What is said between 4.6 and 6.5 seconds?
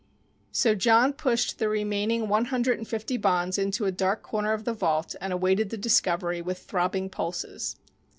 the vault and awaited the discovery